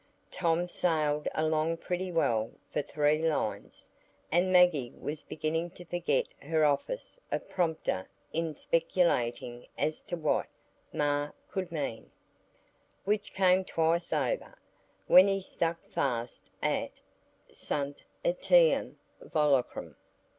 [0.31, 3.87] Tom sailed along pretty well for three lines;
[4.31, 10.47] and Maggie was beginning to forget her office of prompter in speculating as to what
[10.91, 12.09] mas could mean,
[13.05, 14.57] which came twice over,
[15.05, 16.99] when he stuck fast at
[17.53, 19.95] Sunt etiam volucrum.